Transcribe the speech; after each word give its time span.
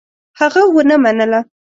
هغه 0.39 0.61
ونه 0.73 0.95
منله. 1.03 1.39